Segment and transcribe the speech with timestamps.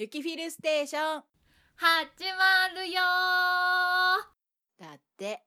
[0.00, 1.22] 雪フィルステーション。
[1.74, 1.84] 始
[2.38, 4.80] まるよー。
[4.80, 5.42] だって。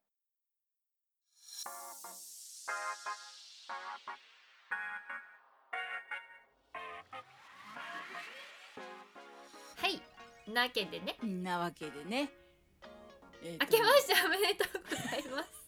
[9.78, 10.02] はい。
[10.54, 11.16] なわけでね。
[11.26, 12.30] んなわけでね、
[13.42, 13.66] えーと。
[13.68, 15.62] 明けましておめでとうございます。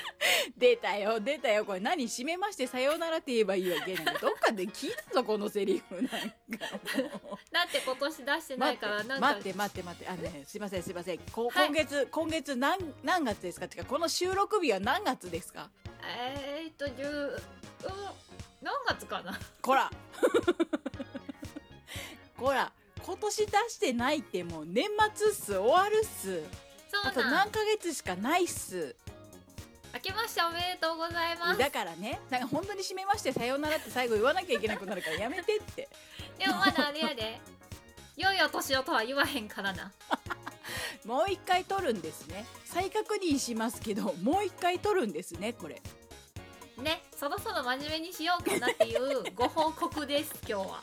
[0.56, 1.64] 出たよ出たよ。
[1.64, 6.18] これ何締めましてさようならって言えばいいわけどっかで聞いたぞこのセリフなんか
[7.24, 7.31] も。
[7.31, 9.26] うだって今年出してないからなんか。
[9.34, 11.18] 待って待って待ってあのねすいませんすいません。
[11.32, 11.66] こ、はい。
[11.66, 13.66] 今月今月何何月ですか？
[13.66, 15.68] ってかこの収録日は何月ですか？
[16.02, 17.42] えー、っと10うん
[18.62, 19.38] 何月かな？
[19.60, 19.90] こら。
[22.38, 22.72] こら。
[23.04, 26.42] 今年出してないってもう年末っす終わるっす。
[27.04, 28.94] あと何ヶ月しかないっす。
[29.94, 31.58] 明けましておめでとうございます。
[31.58, 35.88] だからねなんか本当に締めましてさようならって最後言わなきゃいけなくなるからやめてって。
[36.38, 37.40] でもまだあれやで
[38.16, 39.92] 良いお年をとは言わへんからな。
[41.04, 42.46] もう一回撮るんですね。
[42.64, 45.82] 再確認しますけどもう一回撮るんですねこれ。
[46.78, 50.82] ねそろそろ真面目にしようかなっていうご報告です 今日は。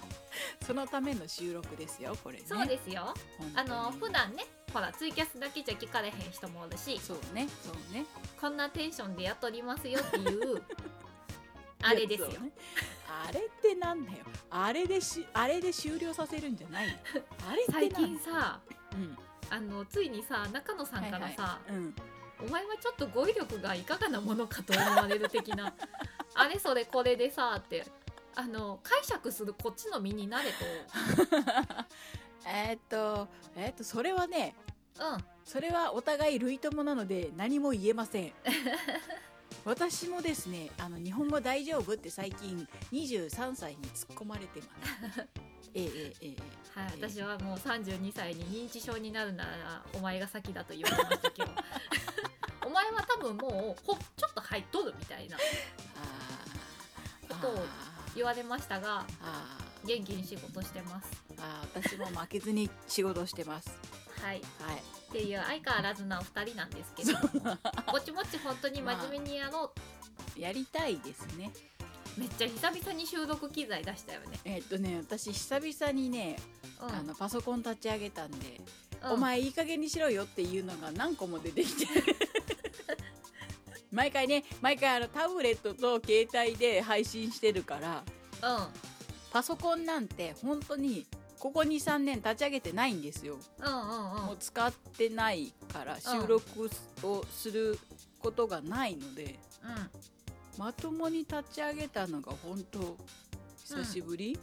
[0.66, 2.46] そのための収録ですよこれね。
[2.48, 3.14] そうですよ。
[3.56, 8.06] あの普段ねほらツイキャスだけじゃ聞かれへん人もおるしそうねそうね。
[8.40, 10.64] こんなテンションでやっとりますよっていう
[11.82, 12.28] あれですよ。
[12.28, 12.52] ね
[13.28, 14.18] あれってなんだよ。
[14.52, 16.94] あれでしあれで終了させるんじゃないの。
[17.50, 18.60] あれって最近さ
[18.94, 19.18] うん。
[19.50, 21.82] あのついにさ中野さんからさ、はいはい。
[21.82, 21.96] うん。
[22.42, 25.74] お前はちょっと語彙力がいかがなものかと思われる的な
[26.36, 27.86] あれそれこれでさって
[28.36, 30.54] あの解釈するこっちの身になれ
[32.48, 34.56] えーっとえーっとそれはね
[34.98, 35.26] とうん。
[35.44, 38.34] それはお互い類友なので何も言えません
[39.70, 45.28] 私もですねあの日本語大丈夫って最近23歳に突っ込まれてます。
[45.76, 46.36] えええええ
[46.76, 46.80] え。
[46.80, 51.52] はい、えー私はもう32歳に認知症になるならお前が先だと言われましたけど。
[52.66, 55.38] お前は多分もうほちょっと入っとるみたいな。
[57.28, 57.66] ことを
[58.16, 59.06] 言われましたが
[59.86, 61.12] 元気に仕事してます。
[61.38, 63.70] あー私も負けずに仕事してます
[64.22, 64.34] はい。
[64.34, 64.42] はい。
[65.10, 67.14] っていう相変わらずなお二人なんですけど
[67.92, 69.74] ぼちぼち本当に真面目にやろ
[70.38, 71.52] やりたいですね。
[72.18, 74.40] うめっちゃ久々に収録機材出したよね。
[74.46, 76.38] えーっとね私久々にね、
[76.82, 76.96] うん。
[76.96, 78.62] あのパソコン立ち上げたんで、
[79.04, 79.12] うん。
[79.14, 81.88] お前いい加減にしろよっていうのが何個も出てきて。
[83.92, 88.04] 毎回ね毎回あのタブレットと携帯で配信してるから
[88.44, 88.68] うん。
[89.32, 91.06] パソコンなんて本当に
[91.40, 94.26] ここ23年立ち上げてないんですよ、うんうんうん。
[94.28, 96.70] もう使ってないから収録
[97.04, 97.80] をする
[98.20, 99.90] ことがないので、うん。
[100.58, 102.98] まともに立ち上げたのが本当
[103.66, 104.38] 久しぶり、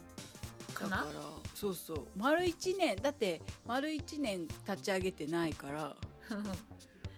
[0.73, 0.97] かな？
[0.97, 1.13] だから
[1.53, 2.07] そうそう。
[2.15, 5.95] 丸1年だって丸1年立ち上げてないから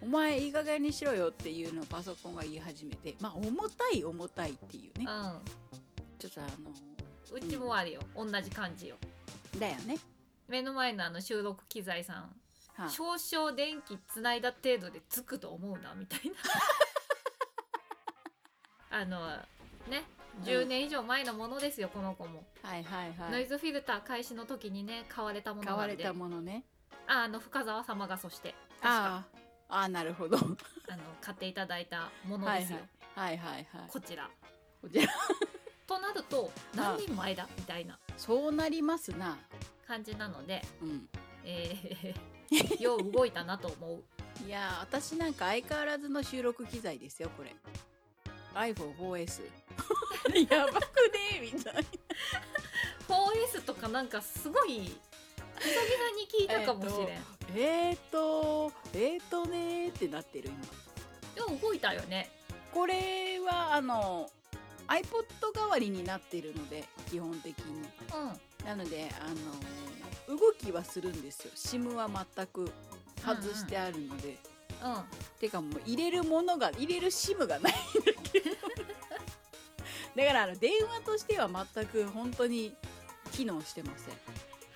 [0.02, 5.06] お前いい加減にしろよっていうのをパソコンが言い始めてまあ重たい重たいっていうね。
[6.18, 6.90] ちょっとあのうん
[7.32, 8.00] うちもあるよ。
[8.16, 8.96] 同じ感じよ
[9.60, 9.98] だよね、
[10.48, 12.16] 目の前のあの収録機材さん。
[12.74, 12.88] はあ。
[12.88, 16.36] 少々電気つないだ程度でつくと思うなみたいな。
[18.98, 19.36] あの
[19.88, 20.02] ね
[20.42, 26.64] 10年以上前のものですよこの子も、はいはいノイはいズフィルター開始の時にね買われたもの買われたものね。
[27.06, 29.26] ああの深澤様がそして確か。
[29.68, 30.36] ああなるほど。
[30.36, 30.42] は
[30.88, 32.78] あの買っていただいたもいはいのですよ、
[33.14, 33.88] はいはいはい。
[33.88, 34.28] こちら。
[34.80, 35.12] こちら
[35.90, 37.98] となると何年前だみたいな。
[38.16, 39.36] そうなりますな。
[39.88, 41.08] 感じなので、うん。
[41.44, 44.02] えー、 よう動いたなと思う。
[44.46, 47.56] いやー私なんか相変わらずの収録機材ですよこれ。
[48.54, 49.42] iPhone4S
[50.48, 50.80] やばく
[51.32, 51.80] ねみたいな。
[53.08, 54.94] 4S とかなんかすごい久々
[56.16, 57.22] に聞いたかもしれん、
[57.56, 60.64] えーとえーとねーってなってる今。
[61.34, 62.30] でも動いたよね。
[62.72, 64.30] これはあの
[64.90, 65.24] iPod
[65.54, 67.74] 代わりになってるので基本的に。
[67.74, 68.66] うん。
[68.66, 69.28] なのであ
[70.30, 71.52] の動きはするんですよ。
[71.54, 72.70] SIM は全く
[73.24, 74.36] 外してあるので、うん
[75.38, 77.72] てかもう入れるものが入れる SIM がないんだ
[78.32, 78.50] けど。
[80.16, 82.74] だからあの電話としては全く本当に
[83.32, 84.14] 機能してません。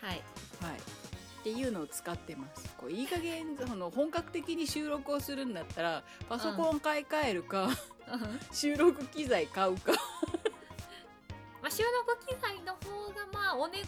[0.00, 0.22] はい。
[0.60, 0.78] はい。
[0.78, 2.75] っていうのを使ってます。
[2.78, 7.69] こういい加減その本格的に収録をするんだったらパソコン買い替えるか、
[8.53, 9.93] 収録機材買うか。
[11.62, 13.83] まあ収録機材の方がまあおね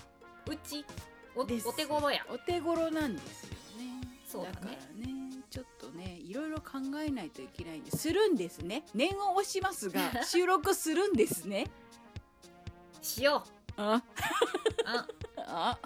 [0.46, 0.84] うち
[1.34, 2.24] おお手頃や。
[2.30, 4.00] お手頃なんですよね。
[4.26, 4.56] そうだね。
[4.56, 4.72] から
[5.06, 8.84] ねちょっとねいろいろ考えないといけないんでするんですね。
[8.94, 11.66] 念を押しますが 収録するんですね。
[13.02, 13.44] しよ
[13.76, 14.02] あう。
[14.86, 15.06] あ。
[15.36, 15.78] あ。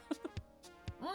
[1.01, 1.09] うん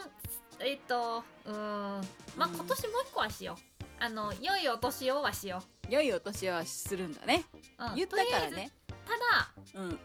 [0.64, 2.08] えっとうーん。
[2.36, 2.54] まあうん。
[2.54, 3.62] 今年もう一個はしよう。
[3.98, 7.44] あの良いお年をはしよ良いお年はするんだね、
[7.78, 8.70] う、うん、言ったからね。
[9.06, 9.98] ただうん。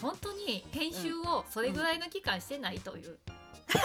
[0.00, 3.18] 本当に編集をそれぐらいの期間してないという、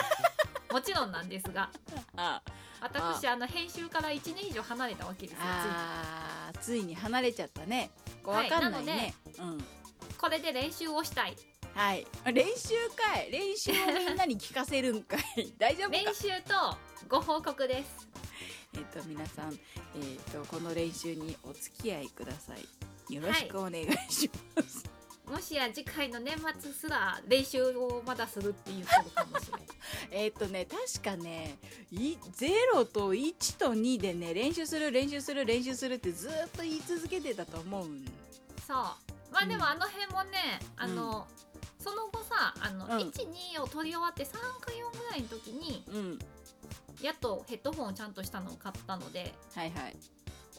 [0.72, 1.69] もちろんなんですが。
[2.18, 2.42] あ
[2.81, 3.36] 私あ。
[3.38, 5.39] の編集から1年以上離れたわけですよ
[6.60, 6.95] ついに。
[6.95, 7.92] 離れちゃったね。
[8.24, 9.63] こうはいわかんないね、うん。
[10.18, 11.38] これで練習をしたい。
[11.74, 12.06] はい。
[12.34, 13.31] 練習かい。
[13.31, 13.74] 練習を
[14.07, 15.54] みんなに聞かせるんかい。
[15.57, 15.98] 大丈夫か？
[15.98, 16.77] 練習と
[17.07, 18.10] ご報告です
[18.73, 23.13] えっ、と皆さんえっ、とこの練習にお付き合いください。
[23.13, 24.89] よろしくお願いします、
[25.31, 29.61] もしや次回の年末すら練習をまだするって言ってるかもしれない。
[30.11, 31.57] えっとね確かね
[31.91, 38.05] い0と1と2でね練習する練習する練習するってずーっと言い続けてたと思うん。
[38.67, 38.77] そう。
[39.31, 39.59] まあでうん。
[39.59, 41.27] もあの辺もね、あの
[41.79, 42.91] その後さあの、うん。
[43.09, 46.19] 12を取り終わって3か4ぐらいの時にうん
[47.01, 49.95] やっとヘッドホンをちゃんとしたのを買ったのではいはい。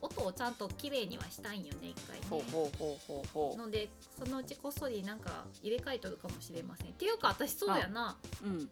[0.04, 2.26] 音をちゃんと綺麗にはしたいんよね一回ね。
[2.28, 3.88] ほうほうほうほうほので
[4.18, 6.88] そのうちこっそりなんか入れ替えとるかもしれません。
[6.88, 8.16] っていうか私そうやな。
[8.42, 8.68] ううん。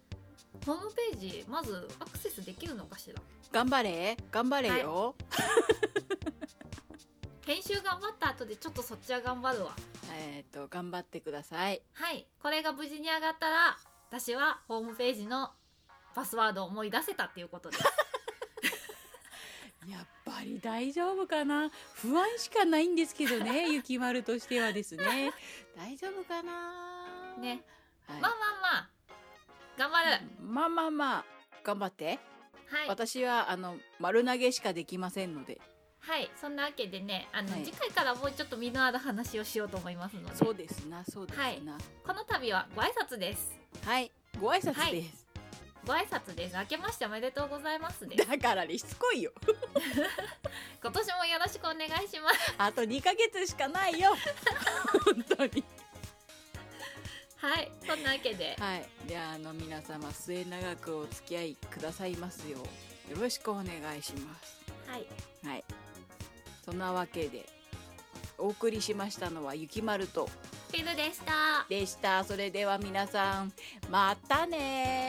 [0.66, 3.22] ホームページまずアクセスできるのかしら？
[3.52, 4.16] 頑張れ。
[4.32, 5.14] 頑張れよ、
[7.46, 9.72] 編集頑張った後でちょっとそっちは頑張るわ。
[10.12, 11.80] えっ、と頑張ってください。
[11.94, 12.26] はい。
[12.42, 13.78] これが無事に上がったら
[14.10, 15.50] 私はホームページの
[16.14, 17.84] パスワードを思い出せたっていうことです。
[19.88, 21.70] やっぱり大丈夫かな？
[21.94, 25.32] 不安しかないんですけどねゆきまるとしてはですね。
[25.76, 27.34] 大丈夫かな？
[27.38, 27.62] ね、
[28.06, 28.20] はい。
[28.20, 28.90] まあまあまあ
[29.78, 31.24] 頑張る、まあまあまあ
[31.64, 32.18] 頑張って、
[32.68, 32.88] はい。
[32.88, 35.60] 私はあの丸投げしかできませんので。
[36.00, 36.30] はい。
[36.40, 37.64] そんなわけでねあの、はい。
[37.64, 40.36] 次回からもうちょっと身のある話をしようと思いますので。
[40.36, 41.78] そうですなそうですな。
[42.06, 43.58] この度はご挨拶です。
[43.84, 45.19] はい、ご挨拶です、
[45.86, 46.56] ご挨拶です。
[46.56, 48.28] 明けましておめでとうございますです。
[48.28, 49.32] だからねしつこいよ。
[50.82, 52.54] 今年もよろしくお願いします。
[52.58, 54.14] あと2ヶ月しかないよ。
[55.04, 55.64] 本当に。
[57.36, 58.56] はいそんなわけで。
[58.58, 58.88] はい。
[59.06, 62.58] ではあの皆様末永くお付き合いくださいますよ
[63.08, 63.12] う。
[63.12, 63.64] よろしくお願
[63.98, 64.60] いします。
[64.86, 65.06] はい。
[65.44, 65.64] はい。
[66.64, 67.46] そんなわけで
[68.36, 70.28] お送りしましたのはゆきまると。
[70.72, 71.66] ピルでした。
[71.68, 72.22] でした。
[72.24, 73.52] それでは皆さん
[73.90, 74.99] またね